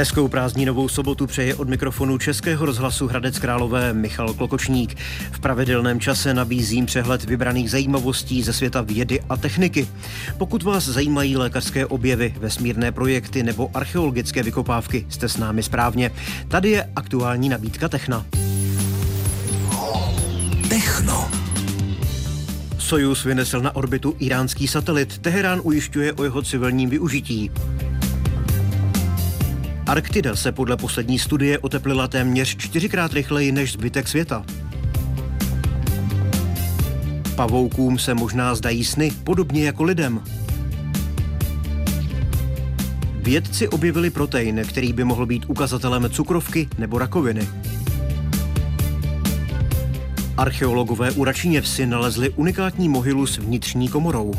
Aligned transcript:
Hezkou 0.00 0.28
prázdninovou 0.28 0.88
sobotu 0.88 1.26
přeje 1.26 1.54
od 1.54 1.68
mikrofonu 1.68 2.18
Českého 2.18 2.66
rozhlasu 2.66 3.06
Hradec 3.06 3.38
Králové 3.38 3.92
Michal 3.92 4.34
Klokočník. 4.34 4.96
V 5.32 5.40
pravidelném 5.40 6.00
čase 6.00 6.34
nabízím 6.34 6.86
přehled 6.86 7.24
vybraných 7.24 7.70
zajímavostí 7.70 8.42
ze 8.42 8.52
světa 8.52 8.80
vědy 8.80 9.20
a 9.28 9.36
techniky. 9.36 9.88
Pokud 10.38 10.62
vás 10.62 10.84
zajímají 10.84 11.36
lékařské 11.36 11.86
objevy, 11.86 12.34
vesmírné 12.38 12.92
projekty 12.92 13.42
nebo 13.42 13.70
archeologické 13.74 14.42
vykopávky, 14.42 15.06
jste 15.08 15.28
s 15.28 15.36
námi 15.36 15.62
správně. 15.62 16.10
Tady 16.48 16.70
je 16.70 16.90
aktuální 16.96 17.48
nabídka 17.48 17.88
Techna. 17.88 18.26
Techno. 20.68 21.30
Sojus 22.78 23.24
vynesl 23.24 23.60
na 23.60 23.76
orbitu 23.76 24.16
iránský 24.18 24.68
satelit. 24.68 25.18
Teherán 25.18 25.60
ujišťuje 25.64 26.12
o 26.12 26.24
jeho 26.24 26.42
civilním 26.42 26.90
využití. 26.90 27.50
Arktida 29.90 30.36
se 30.36 30.52
podle 30.52 30.76
poslední 30.76 31.18
studie 31.18 31.58
oteplila 31.58 32.08
téměř 32.08 32.56
čtyřikrát 32.56 33.12
rychleji 33.12 33.52
než 33.52 33.72
zbytek 33.72 34.08
světa. 34.08 34.44
Pavoukům 37.34 37.98
se 37.98 38.14
možná 38.14 38.54
zdají 38.54 38.84
sny, 38.84 39.12
podobně 39.24 39.64
jako 39.64 39.82
lidem. 39.82 40.20
Vědci 43.14 43.68
objevili 43.68 44.10
protein, 44.10 44.62
který 44.68 44.92
by 44.92 45.04
mohl 45.04 45.26
být 45.26 45.44
ukazatelem 45.48 46.10
cukrovky 46.10 46.68
nebo 46.78 46.98
rakoviny. 46.98 47.48
Archeologové 50.36 51.10
u 51.10 51.24
Račiněvsi 51.24 51.86
nalezli 51.86 52.30
unikátní 52.30 52.88
mohylu 52.88 53.26
s 53.26 53.38
vnitřní 53.38 53.88
komorou. 53.88 54.34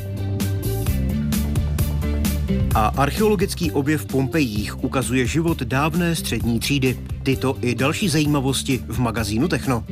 A 2.76 2.88
archeologický 2.88 3.72
objev 3.72 4.02
v 4.02 4.06
Pompejích 4.06 4.84
ukazuje 4.84 5.28
život 5.28 5.62
dávné 5.64 6.16
střední 6.16 6.60
třídy. 6.60 7.00
Tyto 7.24 7.58
i 7.62 7.76
další 7.76 8.10
zajímavosti 8.10 8.84
v 8.88 9.00
magazínu 9.00 9.48
Techno. 9.48 9.84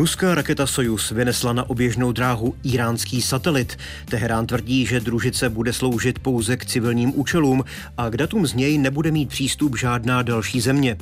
Ruská 0.00 0.34
raketa 0.34 0.66
Sojus 0.66 1.10
vynesla 1.10 1.52
na 1.52 1.70
oběžnou 1.70 2.12
dráhu 2.12 2.54
iránský 2.62 3.22
satelit. 3.22 3.76
Teherán 4.04 4.46
tvrdí, 4.46 4.86
že 4.86 5.00
družice 5.00 5.48
bude 5.48 5.72
sloužit 5.72 6.18
pouze 6.18 6.56
k 6.56 6.64
civilním 6.64 7.18
účelům 7.18 7.64
a 7.96 8.10
k 8.10 8.16
datům 8.16 8.46
z 8.46 8.54
něj 8.54 8.78
nebude 8.78 9.10
mít 9.10 9.28
přístup 9.28 9.78
žádná 9.78 10.22
další 10.22 10.60
země. 10.60 10.96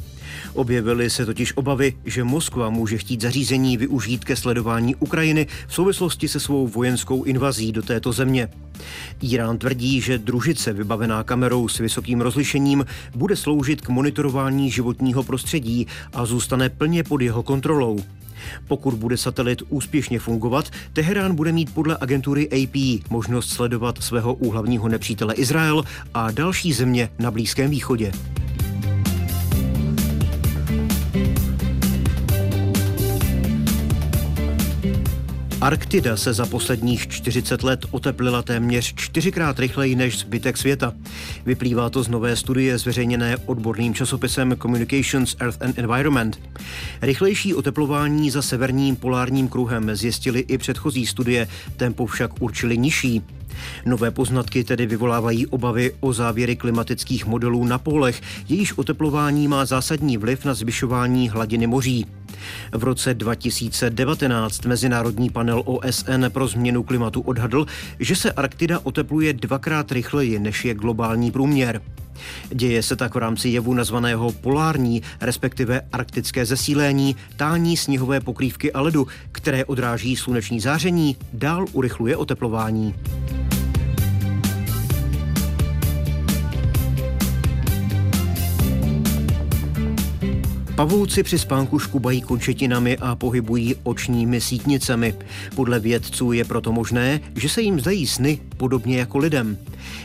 Objevily 0.54 1.10
se 1.10 1.26
totiž 1.26 1.56
obavy, 1.56 1.92
že 2.04 2.24
Moskva 2.24 2.70
může 2.70 2.98
chtít 2.98 3.22
zařízení 3.22 3.76
využít 3.76 4.24
ke 4.24 4.36
sledování 4.36 4.94
Ukrajiny 4.94 5.46
v 5.66 5.74
souvislosti 5.74 6.28
se 6.28 6.40
svou 6.40 6.68
vojenskou 6.68 7.22
invazí 7.24 7.72
do 7.72 7.82
této 7.82 8.12
země. 8.12 8.48
Irán 9.22 9.58
tvrdí, 9.58 10.00
že 10.00 10.18
družice 10.18 10.72
vybavená 10.72 11.22
kamerou 11.22 11.68
s 11.68 11.78
vysokým 11.78 12.20
rozlišením 12.20 12.86
bude 13.14 13.36
sloužit 13.36 13.80
k 13.80 13.88
monitorování 13.88 14.70
životního 14.70 15.22
prostředí 15.22 15.86
a 16.12 16.26
zůstane 16.26 16.68
plně 16.68 17.04
pod 17.04 17.20
jeho 17.20 17.42
kontrolou. 17.42 18.00
Pokud 18.68 18.94
bude 18.94 19.16
satelit 19.16 19.62
úspěšně 19.68 20.18
fungovat, 20.18 20.70
Teherán 20.92 21.34
bude 21.34 21.52
mít 21.52 21.74
podle 21.74 21.96
agentury 22.00 22.48
AP 22.48 23.10
možnost 23.10 23.48
sledovat 23.48 24.02
svého 24.02 24.34
úhlavního 24.34 24.88
nepřítele 24.88 25.34
Izrael 25.34 25.84
a 26.14 26.30
další 26.30 26.72
země 26.72 27.10
na 27.18 27.30
Blízkém 27.30 27.70
východě. 27.70 28.12
Arktida 35.60 36.16
se 36.16 36.32
za 36.32 36.46
posledních 36.46 37.08
40 37.08 37.62
let 37.62 37.86
oteplila 37.90 38.42
téměř 38.42 38.94
čtyřikrát 38.94 39.58
rychleji 39.58 39.96
než 39.96 40.18
zbytek 40.18 40.56
světa. 40.56 40.92
Vyplývá 41.46 41.90
to 41.90 42.02
z 42.02 42.08
nové 42.08 42.36
studie 42.36 42.78
zveřejněné 42.78 43.36
odborným 43.36 43.94
časopisem 43.94 44.56
Communications 44.62 45.36
Earth 45.40 45.62
and 45.62 45.78
Environment. 45.78 46.40
Rychlejší 47.02 47.54
oteplování 47.54 48.30
za 48.30 48.42
severním 48.42 48.96
polárním 48.96 49.48
kruhem 49.48 49.96
zjistili 49.96 50.40
i 50.40 50.58
předchozí 50.58 51.06
studie, 51.06 51.48
tempo 51.76 52.06
však 52.06 52.42
určili 52.42 52.78
nižší. 52.78 53.22
Nové 53.86 54.10
poznatky 54.10 54.64
tedy 54.64 54.86
vyvolávají 54.86 55.46
obavy 55.46 55.94
o 56.00 56.12
závěry 56.12 56.56
klimatických 56.56 57.26
modelů 57.26 57.64
na 57.64 57.78
polech, 57.78 58.22
jejíž 58.48 58.78
oteplování 58.78 59.48
má 59.48 59.64
zásadní 59.64 60.16
vliv 60.16 60.44
na 60.44 60.54
zvyšování 60.54 61.28
hladiny 61.28 61.66
moří. 61.66 62.06
V 62.72 62.84
roce 62.84 63.14
2019 63.14 64.64
Mezinárodní 64.64 65.30
panel 65.30 65.62
OSN 65.64 66.24
pro 66.28 66.46
změnu 66.46 66.82
klimatu 66.82 67.20
odhadl, 67.20 67.66
že 68.00 68.16
se 68.16 68.32
Arktida 68.32 68.78
otepluje 68.82 69.32
dvakrát 69.32 69.92
rychleji, 69.92 70.38
než 70.38 70.64
je 70.64 70.74
globální 70.74 71.30
průměr. 71.30 71.82
Děje 72.48 72.82
se 72.82 72.96
tak 72.96 73.14
v 73.14 73.18
rámci 73.18 73.48
jevu 73.48 73.74
nazvaného 73.74 74.32
polární, 74.32 75.02
respektive 75.20 75.80
arktické 75.92 76.46
zesílení, 76.46 77.16
tání 77.36 77.76
sněhové 77.76 78.20
pokrývky 78.20 78.72
a 78.72 78.80
ledu, 78.80 79.06
které 79.32 79.64
odráží 79.64 80.16
sluneční 80.16 80.60
záření, 80.60 81.16
dál 81.32 81.66
urychluje 81.72 82.16
oteplování. 82.16 82.94
Pavouci 90.78 91.22
při 91.22 91.38
spánku 91.38 91.78
škubají 91.78 92.20
končetinami 92.20 92.96
a 92.96 93.14
pohybují 93.14 93.74
očními 93.82 94.40
sítnicemi. 94.40 95.14
Podle 95.54 95.80
vědců 95.80 96.32
je 96.32 96.44
proto 96.44 96.72
možné, 96.72 97.20
že 97.36 97.48
se 97.48 97.62
jim 97.62 97.80
zdají 97.80 98.06
sny 98.06 98.40
podobně 98.56 98.98
jako 98.98 99.18
lidem. 99.18 99.58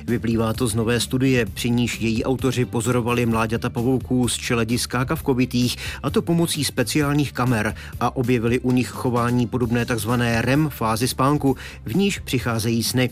Vyplývá 0.08 0.54
to 0.54 0.68
z 0.68 0.76
nové 0.76 1.00
studie, 1.00 1.46
při 1.46 1.70
níž 1.70 2.02
její 2.02 2.24
autoři 2.24 2.66
pozorovali 2.66 3.26
mláďata 3.26 3.70
pavouků 3.70 4.28
z 4.28 4.38
čeledi 4.38 4.78
skákavkovitých, 4.78 5.78
a 6.04 6.10
to 6.10 6.22
pomocí 6.22 6.64
speciálních 6.64 7.34
kamer 7.34 7.76
a 8.00 8.16
objevili 8.16 8.60
u 8.60 8.72
nich 8.72 8.90
chování 8.90 9.48
podobné 9.48 9.86
tzv. 9.86 10.12
REM 10.42 10.70
fázi 10.70 11.08
spánku, 11.08 11.58
v 11.86 11.96
níž 11.96 12.20
přicházejí 12.20 12.84
sny. 12.84 13.10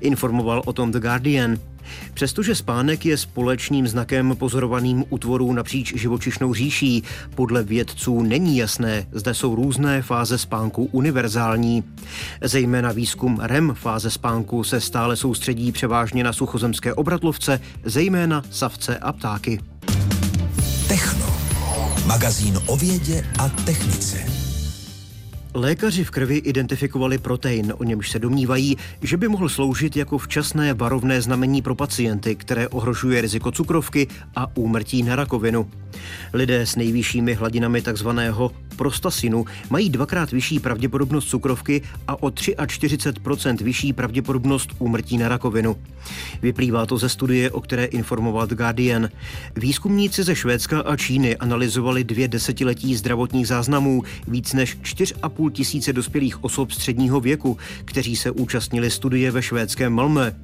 Informoval 0.00 0.62
o 0.66 0.72
tom 0.72 0.92
The 0.92 1.00
Guardian. 1.00 1.58
Přestože 2.14 2.54
spánek 2.54 3.06
je 3.06 3.16
společným 3.16 3.88
znakem 3.88 4.36
pozorovaným 4.36 5.04
útvorů 5.10 5.52
napříč 5.52 5.94
živočišnou 5.96 6.54
říší, 6.54 7.02
podle 7.34 7.62
vědců 7.62 8.22
není 8.22 8.56
jasné, 8.56 9.06
zde 9.12 9.34
jsou 9.34 9.54
různé 9.54 10.02
fáze 10.02 10.38
spánku 10.38 10.88
univerzální. 10.92 11.84
Zejména 12.42 12.92
výzkum 12.92 13.40
REM 13.42 13.74
fáze 13.74 14.10
spánku 14.10 14.64
se 14.64 14.80
stále 14.80 15.16
soustředí 15.16 15.72
převážně 15.72 16.24
na 16.24 16.32
suchozemské 16.32 16.94
obratlovce, 16.94 17.60
zejména 17.84 18.42
savce 18.50 18.98
a 18.98 19.12
ptáky. 19.12 19.60
Techno. 20.88 21.26
Magazín 22.06 22.58
o 22.66 22.76
vědě 22.76 23.26
a 23.38 23.48
technice. 23.48 24.51
Lékaři 25.54 26.04
v 26.04 26.10
krvi 26.10 26.36
identifikovali 26.36 27.18
protein, 27.18 27.74
o 27.78 27.84
němž 27.84 28.10
se 28.10 28.18
domnívají, 28.18 28.76
že 29.02 29.16
by 29.16 29.28
mohl 29.28 29.48
sloužit 29.48 29.96
jako 29.96 30.18
včasné 30.18 30.74
varovné 30.74 31.22
znamení 31.22 31.62
pro 31.62 31.74
pacienty, 31.74 32.34
které 32.36 32.68
ohrožuje 32.68 33.20
riziko 33.20 33.52
cukrovky 33.52 34.08
a 34.36 34.56
úmrtí 34.56 35.02
na 35.02 35.16
rakovinu. 35.16 35.70
Lidé 36.32 36.66
s 36.66 36.76
nejvyššími 36.76 37.34
hladinami 37.34 37.82
tzv. 37.82 38.08
prostasinu 38.76 39.44
mají 39.70 39.90
dvakrát 39.90 40.32
vyšší 40.32 40.60
pravděpodobnost 40.60 41.28
cukrovky 41.28 41.82
a 42.08 42.22
o 42.22 42.26
43% 42.26 43.56
vyšší 43.56 43.92
pravděpodobnost 43.92 44.70
úmrtí 44.78 45.18
na 45.18 45.28
rakovinu. 45.28 45.76
Vyplývá 46.42 46.86
to 46.86 46.98
ze 46.98 47.08
studie, 47.08 47.50
o 47.50 47.60
které 47.60 47.84
informoval 47.84 48.46
The 48.46 48.54
Guardian. 48.54 49.08
Výzkumníci 49.56 50.22
ze 50.22 50.36
Švédska 50.36 50.80
a 50.80 50.96
Číny 50.96 51.36
analyzovali 51.36 52.04
dvě 52.04 52.28
desetiletí 52.28 52.96
zdravotních 52.96 53.48
záznamů 53.48 54.02
víc 54.28 54.52
než 54.52 54.76
4,5 54.76 55.42
2,5 55.42 55.50
tisíce 55.50 55.92
dospělých 55.92 56.44
osob 56.44 56.72
středního 56.72 57.20
věku, 57.20 57.58
kteří 57.84 58.16
se 58.16 58.30
účastnili 58.30 58.90
studie 58.90 59.30
ve 59.30 59.42
švédském 59.42 59.94
Malmö. 59.94 60.34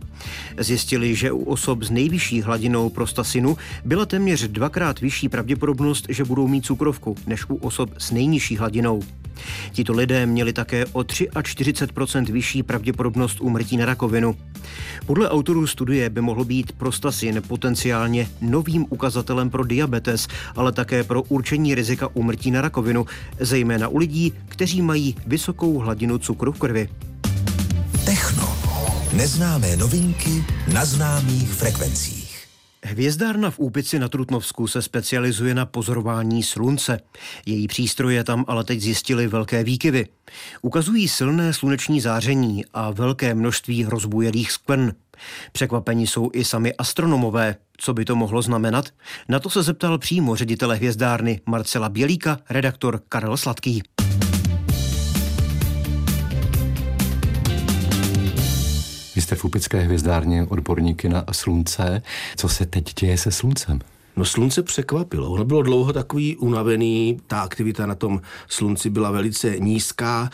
Zjistili, 0.59 1.15
že 1.15 1.33
u 1.33 1.43
osob 1.43 1.83
s 1.83 1.91
nejvyšší 1.91 2.43
hladinou 2.43 2.91
prostasinu 2.91 3.57
byla 3.85 4.07
téměř 4.07 4.49
dvakrát 4.49 5.01
vyšší 5.01 5.29
pravděpodobnost, 5.29 6.07
že 6.09 6.25
budou 6.25 6.49
mít 6.49 6.65
cukrovku, 6.65 7.15
než 7.27 7.49
u 7.49 7.55
osob 7.55 7.91
s 7.99 8.11
nejnižší 8.11 8.57
hladinou. 8.57 9.03
Tito 9.73 9.93
lidé 9.93 10.27
měli 10.27 10.53
také 10.53 10.87
o 10.87 11.05
43 11.43 12.33
vyšší 12.33 12.63
pravděpodobnost 12.63 13.41
úmrtí 13.41 13.77
na 13.77 13.85
rakovinu. 13.85 14.37
Podle 15.07 15.29
autorů 15.29 15.67
studie 15.67 16.11
by 16.11 16.21
mohl 16.21 16.45
být 16.45 16.73
prostasin 16.73 17.43
potenciálně 17.49 18.29
novým 18.41 18.87
ukazatelem 18.91 19.51
pro 19.51 19.65
diabetes, 19.65 20.29
ale 20.57 20.73
také 20.73 21.05
pro 21.05 21.23
určení 21.23 21.75
rizika 21.75 22.09
úmrtí 22.15 22.51
na 22.51 22.61
rakovinu, 22.61 23.07
zejména 23.41 23.89
u 23.89 23.99
lidí, 23.99 24.33
kteří 24.49 24.83
mají 24.83 25.17
vysokou 25.27 25.79
hladinu 25.79 26.19
cukru 26.19 26.53
v 26.53 26.59
krvi. 26.59 26.89
Neznámé 29.19 29.77
novinky 29.77 30.45
na 30.73 30.85
známých 30.85 31.53
frekvencích. 31.53 32.47
Hvězdárna 32.85 33.51
v 33.51 33.59
Úpici 33.59 33.99
na 33.99 34.09
Trutnovsku 34.09 34.67
se 34.67 34.83
specializuje 34.83 35.55
na 35.55 35.67
pozorování 35.67 36.43
slunce. 36.43 37.01
Její 37.47 37.69
přístroje 37.69 38.25
tam 38.25 38.45
ale 38.49 38.65
teď 38.65 38.81
zjistili 38.81 39.27
velké 39.27 39.65
výkyvy. 39.65 40.07
Ukazují 40.63 41.09
silné 41.09 41.53
sluneční 41.53 42.01
záření 42.01 42.65
a 42.75 42.91
velké 42.91 43.35
množství 43.35 43.85
rozbujelých 43.85 44.53
skvrn. 44.53 44.93
Překvapení 45.53 46.07
jsou 46.07 46.31
i 46.33 46.45
sami 46.45 46.75
astronomové. 46.75 47.57
Co 47.77 47.95
by 47.95 48.05
to 48.05 48.17
mohlo 48.17 48.43
znamenat? 48.43 48.85
Na 49.29 49.41
to 49.41 49.51
se 49.51 49.63
zeptal 49.63 49.99
přímo 49.99 50.37
ředitele 50.37 50.77
hvězdárny 50.77 51.41
Marcela 51.47 51.89
Bělíka, 51.89 52.39
redaktor 52.51 53.01
Karel 53.09 53.37
Sladký. 53.37 53.83
Jste 59.29 59.37
v 59.37 59.45
Upické 59.45 59.81
hvězdárně 59.81 60.47
odborníky 60.49 61.09
na 61.09 61.25
slunce. 61.33 62.03
Co 62.37 62.49
se 62.49 62.67
teď 62.67 62.95
děje 63.01 63.19
se 63.19 63.31
sluncem? 63.31 63.81
No 64.17 64.25
slunce 64.25 64.63
překvapilo. 64.63 65.31
Ono 65.31 65.45
bylo 65.45 65.63
dlouho 65.63 65.93
takový 65.93 66.37
unavený, 66.37 67.21
ta 67.27 67.41
aktivita 67.41 67.87
na 67.87 67.95
tom 67.95 68.21
slunci 68.49 68.91
byla 68.91 69.11
velice 69.11 69.59
nízká 69.59 70.31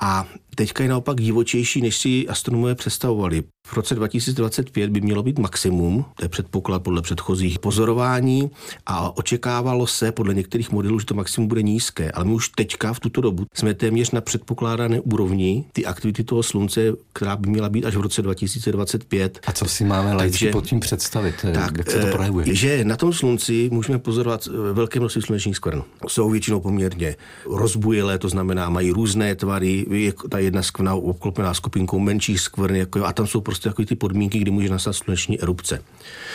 a 0.00 0.26
teďka 0.58 0.82
je 0.82 0.88
naopak 0.88 1.20
divočejší, 1.20 1.80
než 1.80 1.96
si 1.96 2.28
astronomové 2.28 2.74
představovali. 2.74 3.42
V 3.66 3.74
roce 3.74 3.94
2025 3.94 4.90
by 4.90 5.00
mělo 5.00 5.22
být 5.22 5.38
maximum, 5.38 6.04
to 6.14 6.24
je 6.24 6.28
předpoklad 6.28 6.82
podle 6.82 7.02
předchozích 7.02 7.58
pozorování 7.58 8.50
a 8.86 9.16
očekávalo 9.16 9.86
se 9.86 10.12
podle 10.12 10.34
některých 10.34 10.70
modelů, 10.70 10.98
že 11.00 11.06
to 11.06 11.14
maximum 11.14 11.48
bude 11.48 11.62
nízké, 11.62 12.10
ale 12.10 12.24
my 12.24 12.32
už 12.32 12.48
teďka 12.48 12.92
v 12.92 13.00
tuto 13.00 13.20
dobu 13.20 13.46
jsme 13.54 13.74
téměř 13.74 14.10
na 14.10 14.20
předpokládané 14.20 15.00
úrovni 15.00 15.64
ty 15.72 15.86
aktivity 15.86 16.24
toho 16.24 16.42
slunce, 16.42 16.80
která 17.12 17.36
by 17.36 17.50
měla 17.50 17.68
být 17.68 17.86
až 17.86 17.96
v 17.96 18.00
roce 18.00 18.22
2025. 18.22 19.40
A 19.46 19.52
co 19.52 19.64
si 19.64 19.84
máme 19.84 20.14
laicky 20.14 20.50
pod 20.50 20.66
tím 20.66 20.80
představit? 20.80 21.34
Tak, 21.52 21.78
jak 21.78 21.90
se 21.90 22.00
to 22.00 22.06
projevuje? 22.06 22.54
Že 22.54 22.84
na 22.84 22.96
tom 22.96 23.12
slunci 23.12 23.68
můžeme 23.72 23.98
pozorovat 23.98 24.48
eh, 24.48 24.72
velké 24.72 25.00
množství 25.00 25.22
slunečních 25.22 25.56
skvrn. 25.56 25.82
Jsou 26.08 26.30
většinou 26.30 26.60
poměrně 26.60 27.16
rozbujelé, 27.46 28.18
to 28.18 28.28
znamená, 28.28 28.70
mají 28.70 28.90
různé 28.90 29.34
tvary, 29.34 29.86
je 29.90 30.12
ta 30.28 30.38
jedna 30.38 30.62
skvrna 30.62 30.94
obklopená 30.94 31.54
skupinkou 31.54 31.98
menších 31.98 32.40
skvrn, 32.40 32.76
jako, 32.76 33.04
a 33.04 33.12
tam 33.12 33.26
jsou 33.26 33.40
prostě 33.40 33.68
jako 33.68 33.84
ty 33.84 33.96
podmínky, 33.96 34.38
kdy 34.38 34.50
může 34.50 34.68
nastat 34.68 34.92
sluneční 34.92 35.42
erupce. 35.42 35.82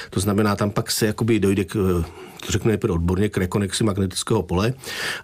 To 0.10 0.20
znamená, 0.20 0.56
tam 0.56 0.72
pak 0.72 0.92
se 0.92 1.06
jakoby 1.06 1.40
dojde 1.40 1.64
k 1.64 2.04
to 2.46 2.52
řeknu 2.52 2.68
nejprve 2.68 2.94
odborně, 2.94 3.30
k 3.30 3.38
rekonexi 3.38 3.84
magnetického 3.84 4.44
pole. 4.44 4.74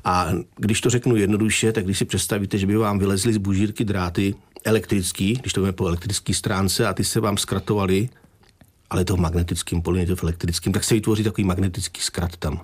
A 0.06 0.30
když 0.56 0.81
to 0.81 0.90
řeknu 0.90 1.16
jednoduše, 1.16 1.72
tak 1.72 1.86
když 1.86 1.98
si 1.98 2.06
představíte, 2.06 2.58
že 2.58 2.68
by 2.68 2.76
vám 2.76 3.00
vylezly 3.00 3.34
z 3.34 3.38
bužírky 3.38 3.86
dráty 3.86 4.36
elektrický, 4.66 5.34
když 5.34 5.54
to 5.54 5.74
po 5.74 5.88
elektrické 5.88 6.34
stránce 6.34 6.88
a 6.88 6.94
ty 6.94 7.04
se 7.04 7.20
vám 7.20 7.38
zkratovaly, 7.38 8.10
ale 8.90 9.06
to 9.06 9.16
v 9.16 9.20
magnetickém 9.20 9.81
poli, 9.81 10.06
to 10.06 10.16
v 10.16 10.24
elektrickém, 10.24 10.74
tak 10.74 10.84
se 10.84 10.94
vytvoří 10.94 11.24
takový 11.24 11.44
magnetický 11.44 12.02
zkrat 12.02 12.38
tam. 12.38 12.62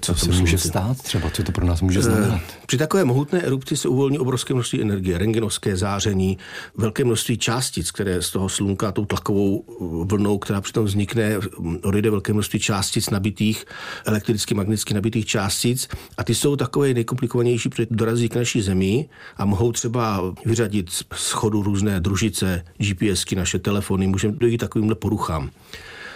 Co 0.00 0.14
se 0.14 0.32
může 0.32 0.58
stát 0.58 1.02
třeba? 1.02 1.30
Co 1.30 1.42
to 1.42 1.52
pro 1.52 1.66
nás 1.66 1.80
může 1.80 1.98
eh, 1.98 2.02
znamenat? 2.02 2.40
Při 2.66 2.78
takové 2.78 3.04
mohutné 3.04 3.42
erupci 3.42 3.76
se 3.76 3.88
uvolní 3.88 4.18
obrovské 4.18 4.54
množství 4.54 4.82
energie, 4.82 5.18
rengenovské 5.18 5.76
záření, 5.76 6.38
velké 6.76 7.04
množství 7.04 7.38
částic, 7.38 7.90
které 7.90 8.22
z 8.22 8.30
toho 8.30 8.48
slunka 8.48 8.92
tou 8.92 9.04
tlakovou 9.04 9.64
vlnou, 10.04 10.38
která 10.38 10.60
přitom 10.60 10.84
vznikne, 10.84 11.36
odejde 11.82 12.10
velké 12.10 12.32
množství 12.32 12.60
částic 12.60 13.10
nabitých, 13.10 13.64
elektricky, 14.06 14.54
magneticky 14.54 14.94
nabitých 14.94 15.26
částic 15.26 15.88
a 16.18 16.24
ty 16.24 16.34
jsou 16.34 16.56
takové 16.56 16.94
nejkomplikovanější, 16.94 17.68
protože 17.68 17.86
dorazí 17.90 18.28
k 18.28 18.36
naší 18.36 18.62
zemi 18.62 19.08
a 19.36 19.44
mohou 19.44 19.72
třeba 19.72 20.34
vyřadit 20.44 20.90
z 21.14 21.30
chodu 21.30 21.62
různé 21.62 22.00
družice, 22.00 22.64
GPSky, 22.78 23.36
naše 23.36 23.58
telefony, 23.58 24.06
můžeme 24.06 24.34
dojít 24.36 24.58
takovýmhle 24.58 24.94
poruchám. 24.94 25.50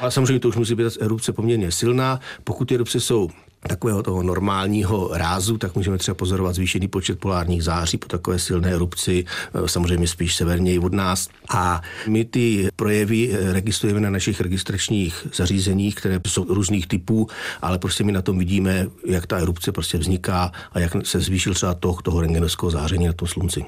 Ale 0.00 0.10
samozřejmě 0.10 0.40
to 0.40 0.48
už 0.48 0.56
musí 0.56 0.74
být 0.74 0.98
erupce 1.00 1.32
poměrně 1.32 1.72
silná. 1.72 2.20
Pokud 2.44 2.64
ty 2.64 2.74
erupce 2.74 3.00
jsou 3.00 3.30
takového 3.68 4.02
toho 4.02 4.22
normálního 4.22 5.10
rázu, 5.12 5.58
tak 5.58 5.74
můžeme 5.74 5.98
třeba 5.98 6.14
pozorovat 6.14 6.54
zvýšený 6.54 6.88
počet 6.88 7.18
polárních 7.18 7.64
září 7.64 7.98
po 7.98 8.08
takové 8.08 8.38
silné 8.38 8.72
erupci, 8.72 9.24
eh, 9.54 9.68
samozřejmě 9.68 10.08
spíš 10.08 10.36
severněji 10.36 10.78
od 10.78 10.92
nás. 10.92 11.28
A 11.48 11.82
my 12.08 12.24
ty 12.24 12.68
projevy 12.76 13.30
eh, 13.32 13.52
registrujeme 13.52 14.00
na 14.00 14.10
našich 14.10 14.40
registračních 14.40 15.26
zařízeních, 15.34 15.94
které 15.94 16.20
jsou 16.26 16.44
různých 16.54 16.86
typů, 16.86 17.28
ale 17.62 17.78
prostě 17.78 18.04
my 18.04 18.12
na 18.12 18.22
tom 18.22 18.38
vidíme, 18.38 18.86
jak 19.06 19.26
ta 19.26 19.38
erupce 19.38 19.72
prostě 19.72 19.98
vzniká 19.98 20.52
a 20.72 20.78
jak 20.78 20.92
se 21.04 21.20
zvýšil 21.20 21.54
třeba 21.54 21.74
tok 21.74 22.02
toho 22.02 22.20
rengenovského 22.20 22.70
záření 22.70 23.06
na 23.06 23.12
tom 23.12 23.28
slunci. 23.28 23.64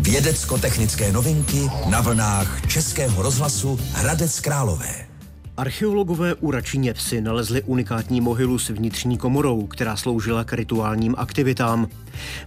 Vědecko-technické 0.00 1.12
novinky 1.12 1.70
na 1.90 2.00
vlnách 2.00 2.66
Českého 2.66 3.22
rozhlasu 3.22 3.80
Hradec 3.92 4.40
Králové. 4.40 5.09
Archeologové 5.60 6.34
u 6.34 6.50
Račiněvsi 6.50 7.20
nalezli 7.20 7.62
unikátní 7.62 8.20
mohylu 8.20 8.58
s 8.58 8.68
vnitřní 8.68 9.18
komorou, 9.18 9.66
která 9.66 9.96
sloužila 9.96 10.44
k 10.44 10.52
rituálním 10.52 11.14
aktivitám. 11.18 11.88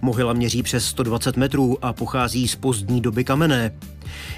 Mohyla 0.01 0.33
měří 0.33 0.63
přes 0.63 0.85
120 0.85 1.37
metrů 1.37 1.85
a 1.85 1.93
pochází 1.93 2.47
z 2.47 2.55
pozdní 2.55 3.01
doby 3.01 3.23
kamenné. 3.23 3.71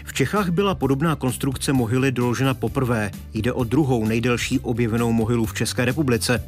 V 0.05 0.13
Čechách 0.13 0.49
byla 0.49 0.75
podobná 0.75 1.15
konstrukce 1.15 1.73
mohyly 1.73 2.11
doložena 2.11 2.53
poprvé. 2.53 3.11
Jde 3.33 3.53
o 3.53 3.63
druhou 3.63 4.05
nejdelší 4.05 4.59
objevenou 4.59 5.11
mohylu 5.11 5.45
v 5.45 5.53
České 5.53 5.85
republice. 5.85 6.43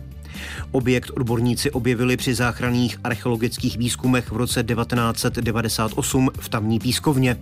Objekt 0.71 1.09
odborníci 1.09 1.71
objevili 1.71 2.17
při 2.17 2.35
záchranných 2.35 2.99
archeologických 3.03 3.77
výzkumech 3.77 4.31
v 4.31 4.37
roce 4.37 4.63
1998 4.63 6.29
v 6.39 6.49
tamní 6.49 6.79
pískovně. 6.79 7.37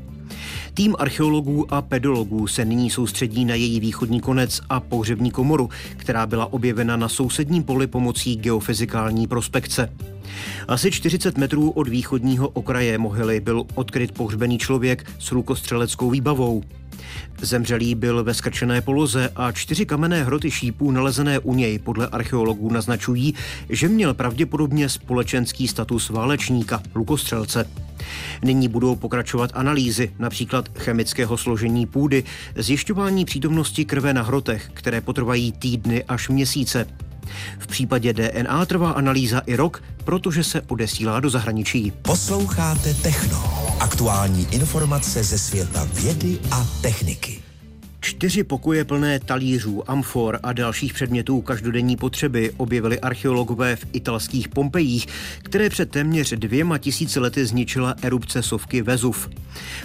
Tým 0.74 0.96
archeologů 1.00 1.74
a 1.74 1.82
pedologů 1.82 2.48
se 2.48 2.66
nyní 2.66 2.90
soustředí 2.90 3.46
na 3.46 3.56
její 3.56 3.80
východní 3.80 4.22
konec 4.22 4.62
a 4.70 4.80
pohřební 4.80 5.32
komoru, 5.32 5.70
která 5.98 6.26
byla 6.26 6.54
objevena 6.54 6.98
na 6.98 7.10
sousedním 7.10 7.64
poli 7.64 7.88
pomocí 7.88 8.36
geofyzikální 8.36 9.28
prospekce. 9.28 9.94
Asi 10.68 10.92
40 10.92 11.38
metrů 11.38 11.70
od 11.70 11.88
východního 11.88 12.50
okraje 12.50 12.98
mohyly 12.98 13.40
byl 13.40 13.66
odkryt 13.76 14.12
pohřbený 14.12 14.58
člověk 14.58 15.12
s 15.20 15.32
lukostřeleckou 15.32 16.10
výbavou. 16.10 16.64
Zemřelý 17.42 17.96
byl 17.96 18.24
ve 18.24 18.34
skrčené 18.34 18.82
poloze 18.82 19.30
a 19.36 19.52
čtyři 19.52 19.86
kamenné 19.86 20.24
hroty 20.24 20.52
šípů 20.52 20.92
nalezené 20.92 21.40
u 21.40 21.54
něj 21.54 21.80
podle 21.80 22.08
archeologů 22.08 22.72
naznačují, 22.72 23.34
že 23.70 23.88
měl 23.88 24.14
pravděpodobně 24.14 24.90
společenský 24.90 25.68
status 25.68 26.10
válečníka, 26.10 26.82
lukostřelce. 26.96 27.70
Nyní 28.44 28.68
budou 28.68 28.96
pokračovat 28.96 29.52
analýzy, 29.54 30.12
například 30.20 30.70
chemického 30.78 31.38
složení 31.38 31.86
půdy, 31.86 32.24
zjišťování 32.56 33.26
přítomnosti 33.26 33.86
krve 33.86 34.14
na 34.14 34.22
hrotech, 34.22 34.70
které 34.74 35.02
potrvají 35.02 35.52
týdny 35.52 36.04
až 36.04 36.30
měsíce. 36.30 36.88
V 37.60 37.68
případě 37.68 38.14
DNA 38.14 38.66
trvá 38.66 38.92
analýza 38.92 39.40
i 39.40 39.56
rok, 39.56 39.84
protože 40.04 40.44
se 40.44 40.62
odesílá 40.62 41.20
do 41.20 41.30
zahraničí. 41.30 41.94
Posloucháte 42.02 42.94
Techno. 42.94 43.65
Aktuální 43.80 44.48
informace 44.52 45.24
ze 45.24 45.40
světa 45.40 45.88
vědy 45.94 46.40
a 46.52 46.68
techniky. 46.82 47.40
Čtyři 48.00 48.44
pokoje 48.44 48.86
plné 48.86 49.20
talířů, 49.20 49.92
amfor 49.92 50.40
a 50.44 50.54
dalších 50.54 50.94
předmětů 50.94 51.42
každodenní 51.42 51.96
potřeby 51.98 52.52
objevili 52.58 53.00
archeologové 53.00 53.76
v 53.76 53.86
italských 53.94 54.48
Pompejích, 54.48 55.08
které 55.44 55.70
před 55.70 55.92
téměř 55.92 56.34
dvěma 56.34 56.78
tisíci 56.78 57.20
lety 57.20 57.46
zničila 57.46 57.96
erupce 58.02 58.44
sovky 58.44 58.82
Vezuv. 58.82 59.30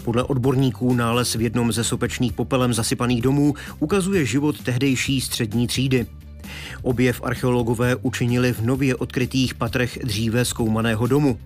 Podle 0.04 0.22
odborníků 0.22 0.94
nález 0.94 1.34
v 1.34 1.40
jednom 1.40 1.72
ze 1.72 1.84
sopečných 1.84 2.32
popelem 2.32 2.74
zasypaných 2.74 3.22
domů 3.22 3.54
ukazuje 3.78 4.26
život 4.26 4.62
tehdejší 4.62 5.20
střední 5.20 5.66
třídy. 5.66 6.06
Objev 6.82 7.20
archeologové 7.24 7.96
učinili 7.96 8.52
v 8.52 8.60
nově 8.60 8.96
odkrytých 8.96 9.54
patrech 9.54 9.98
dříve 10.04 10.44
zkoumaného 10.44 11.06
domu. 11.06 11.38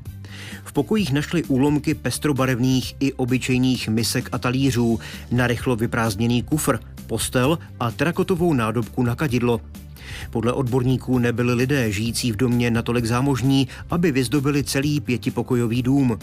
V 0.65 0.73
pokojích 0.73 1.13
našli 1.13 1.45
úlomky 1.45 1.95
pestrobarevných 1.95 2.97
i 3.01 3.13
obyčejných 3.13 3.89
misek 3.89 4.29
a 4.33 4.39
talířů, 4.39 5.01
narychlo 5.31 5.77
vyprázdněný 5.77 6.43
kufr, 6.43 6.79
postel 7.07 7.59
a 7.81 7.91
terakotovou 7.91 8.55
nádobku 8.55 9.03
na 9.03 9.15
kadidlo. 9.15 9.61
Podle 10.31 10.53
odborníků 10.53 11.19
nebyli 11.19 11.55
lidé 11.55 11.93
žijící 11.93 12.33
v 12.33 12.37
domě 12.37 12.71
natolik 12.71 13.05
zámožní, 13.05 13.69
aby 13.91 14.13
vyzdobili 14.13 14.65
celý 14.65 15.01
pětipokojový 15.01 15.83
dům. 15.83 16.19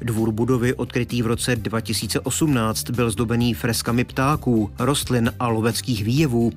Dvůr 0.00 0.32
budovy, 0.32 0.74
odkrytý 0.74 1.22
v 1.22 1.26
roce 1.26 1.56
2018, 1.56 2.90
byl 2.90 3.10
zdobený 3.10 3.54
freskami 3.54 4.04
ptáků, 4.04 4.70
rostlin 4.78 5.32
a 5.40 5.48
loveckých 5.48 6.04
výjevů. 6.04 6.52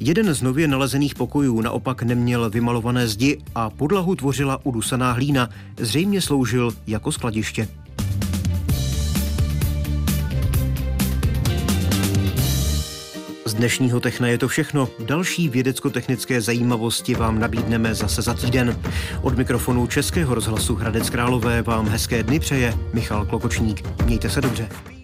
Jeden 0.00 0.34
z 0.34 0.42
nově 0.42 0.68
nalezených 0.68 1.14
pokojů 1.14 1.60
naopak 1.60 2.02
neměl 2.02 2.50
vymalované 2.50 3.08
zdi 3.08 3.38
a 3.54 3.70
podlahu 3.70 4.14
tvořila 4.14 4.60
udusaná 4.66 5.12
hlína, 5.12 5.48
zřejmě 5.78 6.20
sloužil 6.20 6.72
jako 6.86 7.12
skladiště. 7.12 7.68
Z 13.44 13.54
dnešního 13.54 14.00
Techna 14.00 14.28
je 14.28 14.38
to 14.38 14.48
všechno. 14.48 14.88
Další 15.06 15.48
vědecko-technické 15.48 16.40
zajímavosti 16.40 17.14
vám 17.14 17.38
nabídneme 17.38 17.94
zase 17.94 18.22
za 18.22 18.34
týden. 18.34 18.80
Od 19.22 19.38
mikrofonu 19.38 19.86
Českého 19.86 20.34
rozhlasu 20.34 20.74
Hradec 20.74 21.10
Králové 21.10 21.62
vám 21.62 21.88
hezké 21.88 22.22
dny 22.22 22.40
přeje 22.40 22.74
Michal 22.92 23.26
Klokočník. 23.26 24.04
Mějte 24.04 24.30
se 24.30 24.40
dobře. 24.40 24.95